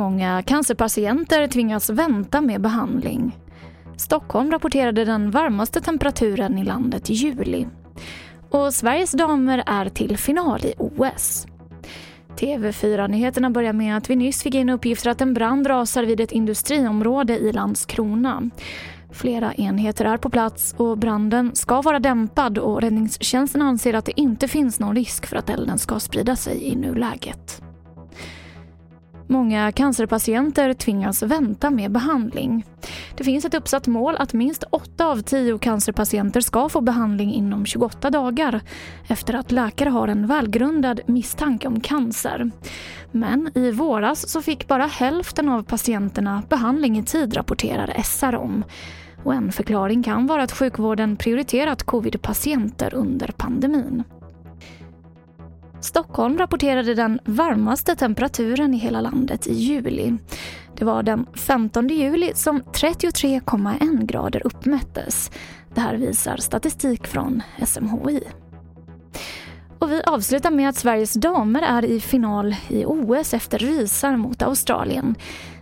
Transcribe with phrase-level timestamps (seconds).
[0.00, 3.38] Många cancerpatienter tvingas vänta med behandling.
[3.96, 7.66] Stockholm rapporterade den varmaste temperaturen i landet i juli.
[8.50, 11.46] Och Sveriges damer är till final i OS.
[12.36, 16.32] TV4-nyheterna börjar med att vi nyss fick in uppgifter att en brand rasar vid ett
[16.32, 18.50] industriområde i Landskrona.
[19.12, 24.20] Flera enheter är på plats och branden ska vara dämpad och räddningstjänsten anser att det
[24.20, 27.62] inte finns någon risk för att elden ska sprida sig i nuläget.
[29.30, 32.64] Många cancerpatienter tvingas vänta med behandling.
[33.16, 37.66] Det finns ett uppsatt mål att minst 8 av 10 cancerpatienter ska få behandling inom
[37.66, 38.60] 28 dagar
[39.08, 42.50] efter att läkare har en välgrundad misstanke om cancer.
[43.10, 48.64] Men i våras så fick bara hälften av patienterna behandling i tid, rapporterar SR om.
[49.24, 54.04] Och en förklaring kan vara att sjukvården prioriterat covid-patienter under pandemin.
[55.80, 60.18] Stockholm rapporterade den varmaste temperaturen i hela landet i juli.
[60.76, 65.30] Det var den 15 juli som 33,1 grader uppmättes.
[65.74, 68.20] Det här visar statistik från SMHI.
[70.10, 75.14] Vi avslutar med att Sveriges damer är i final i OS efter rysar mot Australien.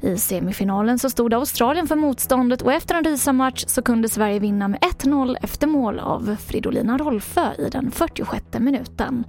[0.00, 4.68] I semifinalen så stod Australien för motståndet och efter en rysarmatch så kunde Sverige vinna
[4.68, 9.24] med 1-0 efter mål av Fridolina Rolfö i den 46 minuten.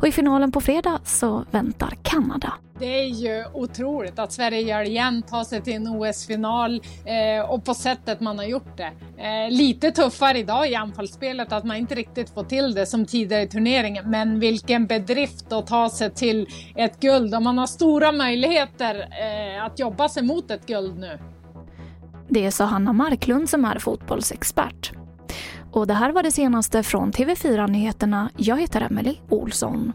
[0.00, 2.52] Och i finalen på fredag så väntar Kanada.
[2.78, 7.50] Det är ju otroligt att Sverige gör det igen, tar sig till en OS-final eh,
[7.50, 8.92] och på sättet man har gjort det.
[9.18, 13.42] Eh, lite tuffare idag i anfallsspelet att man inte riktigt får till det som tidigare
[13.42, 18.12] i turneringen, men vilken bedrift att ta sig till ett guld och man har stora
[18.12, 21.18] möjligheter eh, att jobba sig mot ett guld nu.
[22.28, 24.92] Det sa Hanna Marklund som är fotbollsexpert.
[25.72, 28.30] Och det här var det senaste från TV4 Nyheterna.
[28.36, 29.92] Jag heter Emelie Olsson.